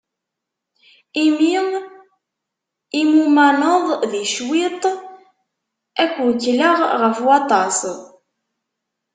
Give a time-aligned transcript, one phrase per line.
[1.25, 1.53] Imi
[2.99, 4.83] i mumaneḍ di cwiṭ,
[6.01, 7.79] ad k-wekkleɣ ɣef waṭas.